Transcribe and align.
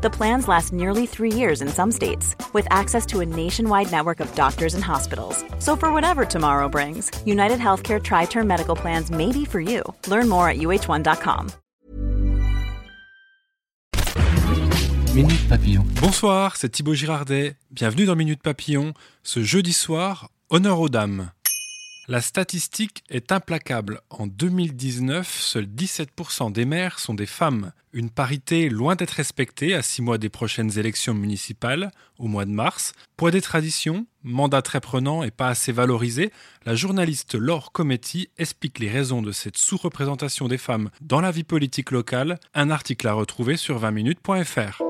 The 0.00 0.10
plans 0.10 0.46
last 0.46 0.72
nearly 0.72 1.06
three 1.06 1.32
years 1.32 1.60
in 1.60 1.68
some 1.68 1.90
states, 1.90 2.36
with 2.52 2.68
access 2.70 3.04
to 3.06 3.18
a 3.18 3.26
nationwide 3.26 3.90
network 3.90 4.20
of 4.20 4.32
doctors 4.36 4.74
and 4.74 4.84
hospitals. 4.84 5.44
So, 5.58 5.74
for 5.74 5.92
whatever 5.92 6.24
tomorrow 6.24 6.68
brings, 6.68 7.10
United 7.26 7.58
Healthcare 7.58 8.00
Tri 8.00 8.26
Term 8.26 8.46
Medical 8.46 8.76
Plans 8.76 9.10
may 9.10 9.32
be 9.32 9.44
for 9.44 9.60
you. 9.60 9.82
Learn 10.06 10.28
more 10.28 10.48
at 10.48 10.58
uh1.com. 10.58 11.50
Minute 15.14 15.48
Papillon. 15.48 15.84
Bonsoir, 16.00 16.54
c'est 16.54 16.68
Thibaut 16.68 16.94
Girardet. 16.94 17.56
Bienvenue 17.72 18.04
dans 18.04 18.14
Minute 18.14 18.40
Papillon. 18.40 18.92
Ce 19.24 19.42
jeudi 19.42 19.72
soir, 19.72 20.30
honneur 20.48 20.78
aux 20.78 20.88
dames. 20.88 21.32
La 22.10 22.22
statistique 22.22 23.04
est 23.10 23.32
implacable. 23.32 24.00
En 24.08 24.26
2019, 24.26 25.28
seuls 25.28 25.66
17% 25.66 26.50
des 26.50 26.64
maires 26.64 27.00
sont 27.00 27.12
des 27.12 27.26
femmes. 27.26 27.72
Une 27.92 28.08
parité 28.08 28.70
loin 28.70 28.96
d'être 28.96 29.10
respectée 29.10 29.74
à 29.74 29.82
six 29.82 30.00
mois 30.00 30.16
des 30.16 30.30
prochaines 30.30 30.78
élections 30.78 31.12
municipales, 31.12 31.90
au 32.18 32.26
mois 32.26 32.46
de 32.46 32.50
mars. 32.50 32.94
Poids 33.18 33.30
des 33.30 33.42
traditions, 33.42 34.06
mandat 34.22 34.62
très 34.62 34.80
prenant 34.80 35.22
et 35.22 35.30
pas 35.30 35.48
assez 35.48 35.70
valorisé, 35.70 36.32
la 36.64 36.74
journaliste 36.74 37.34
Laure 37.34 37.72
Cometti 37.72 38.30
explique 38.38 38.78
les 38.78 38.88
raisons 38.88 39.20
de 39.20 39.30
cette 39.30 39.58
sous-représentation 39.58 40.48
des 40.48 40.56
femmes 40.56 40.88
dans 41.02 41.20
la 41.20 41.30
vie 41.30 41.44
politique 41.44 41.90
locale. 41.90 42.40
Un 42.54 42.70
article 42.70 43.06
à 43.06 43.12
retrouver 43.12 43.58
sur 43.58 43.78
20minutes.fr. 43.78 44.87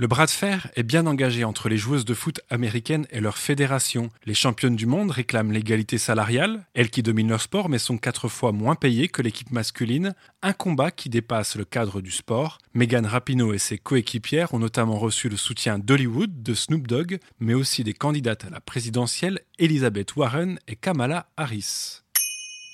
Le 0.00 0.06
bras 0.06 0.24
de 0.24 0.30
fer 0.30 0.70
est 0.76 0.82
bien 0.82 1.06
engagé 1.06 1.44
entre 1.44 1.68
les 1.68 1.76
joueuses 1.76 2.06
de 2.06 2.14
foot 2.14 2.40
américaines 2.48 3.06
et 3.10 3.20
leur 3.20 3.36
fédération. 3.36 4.08
Les 4.24 4.32
championnes 4.32 4.74
du 4.74 4.86
monde 4.86 5.10
réclament 5.10 5.52
l'égalité 5.52 5.98
salariale, 5.98 6.64
elles 6.72 6.88
qui 6.88 7.02
dominent 7.02 7.28
leur 7.28 7.42
sport 7.42 7.68
mais 7.68 7.76
sont 7.76 7.98
quatre 7.98 8.26
fois 8.26 8.50
moins 8.50 8.76
payées 8.76 9.08
que 9.08 9.20
l'équipe 9.20 9.50
masculine, 9.50 10.14
un 10.40 10.54
combat 10.54 10.90
qui 10.90 11.10
dépasse 11.10 11.54
le 11.54 11.66
cadre 11.66 12.00
du 12.00 12.12
sport. 12.12 12.56
Megan 12.72 13.04
Rapinoe 13.04 13.52
et 13.52 13.58
ses 13.58 13.76
coéquipières 13.76 14.54
ont 14.54 14.58
notamment 14.58 14.98
reçu 14.98 15.28
le 15.28 15.36
soutien 15.36 15.78
d'Hollywood, 15.78 16.42
de 16.42 16.54
Snoop 16.54 16.86
Dogg, 16.86 17.18
mais 17.38 17.52
aussi 17.52 17.84
des 17.84 17.92
candidates 17.92 18.46
à 18.46 18.48
la 18.48 18.60
présidentielle 18.60 19.40
Elizabeth 19.58 20.16
Warren 20.16 20.58
et 20.66 20.76
Kamala 20.76 21.28
Harris. 21.36 22.00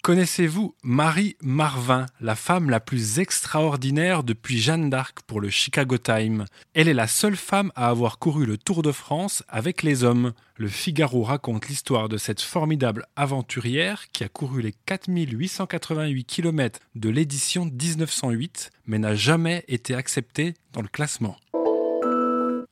Connaissez-vous 0.06 0.72
Marie 0.84 1.34
Marvin, 1.42 2.06
la 2.20 2.36
femme 2.36 2.70
la 2.70 2.78
plus 2.78 3.18
extraordinaire 3.18 4.22
depuis 4.22 4.56
Jeanne 4.56 4.88
d'Arc 4.88 5.22
pour 5.26 5.40
le 5.40 5.50
Chicago 5.50 5.98
Times 5.98 6.44
Elle 6.74 6.86
est 6.86 6.94
la 6.94 7.08
seule 7.08 7.34
femme 7.34 7.72
à 7.74 7.88
avoir 7.88 8.20
couru 8.20 8.46
le 8.46 8.56
Tour 8.56 8.82
de 8.82 8.92
France 8.92 9.42
avec 9.48 9.82
les 9.82 10.04
hommes. 10.04 10.32
Le 10.54 10.68
Figaro 10.68 11.24
raconte 11.24 11.66
l'histoire 11.66 12.08
de 12.08 12.18
cette 12.18 12.40
formidable 12.40 13.04
aventurière 13.16 14.04
qui 14.12 14.22
a 14.22 14.28
couru 14.28 14.62
les 14.62 14.74
4888 14.86 16.24
km 16.24 16.78
de 16.94 17.08
l'édition 17.08 17.64
1908 17.64 18.70
mais 18.86 19.00
n'a 19.00 19.16
jamais 19.16 19.64
été 19.66 19.92
acceptée 19.94 20.54
dans 20.72 20.82
le 20.82 20.88
classement. 20.88 21.36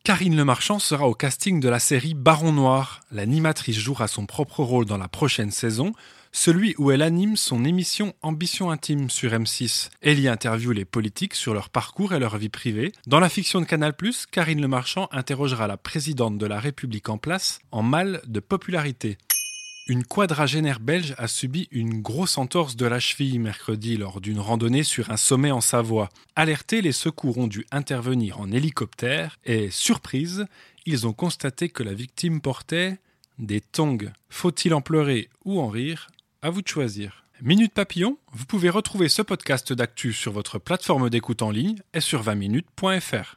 Karine 0.07 0.37
Le 0.37 0.45
Marchand 0.45 0.79
sera 0.79 1.09
au 1.09 1.15
casting 1.15 1.61
de 1.61 1.69
la 1.71 1.79
série 1.79 2.13
Baron 2.13 2.53
Noir. 2.53 3.01
L'animatrice 3.11 3.79
jouera 3.79 4.07
son 4.07 4.27
propre 4.27 4.63
rôle 4.63 4.85
dans 4.85 4.99
la 4.99 5.09
prochaine 5.09 5.51
saison 5.51 5.95
celui 6.31 6.75
où 6.77 6.91
elle 6.91 7.01
anime 7.01 7.37
son 7.37 7.65
émission 7.65 8.13
Ambition 8.21 8.71
intime 8.71 9.09
sur 9.09 9.33
M6. 9.33 9.89
Elle 10.03 10.21
y 10.21 10.29
interviewe 10.29 10.73
les 10.73 10.85
politiques 10.85 11.35
sur 11.35 11.55
leur 11.55 11.71
parcours 11.71 12.13
et 12.13 12.19
leur 12.19 12.37
vie 12.37 12.51
privée. 12.51 12.93
Dans 13.07 13.21
la 13.21 13.31
fiction 13.31 13.61
de 13.61 13.65
Canal+, 13.65 13.95
Karine 14.31 14.61
Le 14.61 14.69
Marchand 14.69 15.09
interrogera 15.11 15.69
la 15.69 15.79
présidente 15.79 16.37
de 16.37 16.47
la 16.47 16.61
République 16.61 17.09
en 17.09 17.17
place 17.17 17.61
en 17.71 17.83
mal 17.83 18.20
de 18.27 18.41
popularité. 18.41 19.17
Une 19.86 20.05
quadragénaire 20.05 20.80
belge 20.80 21.14
a 21.18 21.28
subi 21.28 21.68
une 21.70 22.00
grosse 22.00 22.39
entorse 22.39 22.74
de 22.74 22.86
la 22.86 22.98
cheville 22.98 23.39
mercredi 23.39 23.98
lors 23.98 24.22
d'une 24.22 24.40
randonnée 24.40 24.83
sur 24.83 25.11
un 25.11 25.18
sommet 25.18 25.50
en 25.50 25.61
Savoie. 25.61 26.08
Alertés, 26.36 26.80
les 26.80 26.92
secours 26.92 27.36
ont 27.36 27.46
dû 27.46 27.67
intervenir 27.70 28.40
en 28.40 28.50
hélicoptère 28.50 29.39
et, 29.45 29.70
surprise, 29.70 30.46
ils 30.86 31.06
ont 31.06 31.12
constaté 31.12 31.68
que 31.68 31.83
la 31.83 31.92
victime 31.92 32.40
portait 32.40 32.96
des 33.39 33.61
tongs. 33.61 34.11
Faut-il 34.30 34.72
en 34.72 34.80
pleurer 34.80 35.28
ou 35.45 35.61
en 35.61 35.68
rire? 35.68 36.08
À 36.40 36.48
vous 36.48 36.62
de 36.62 36.68
choisir. 36.68 37.27
Minute 37.42 37.74
Papillon, 37.74 38.16
vous 38.33 38.46
pouvez 38.46 38.70
retrouver 38.70 39.11
ce 39.11 39.20
podcast 39.20 39.74
d'actu 39.74 40.14
sur 40.14 40.33
votre 40.33 40.58
plateforme 40.58 41.11
d'écoute 41.11 41.42
en 41.42 41.51
ligne 41.51 41.83
et 41.92 42.01
sur 42.01 42.22
20minutes.fr. 42.22 43.36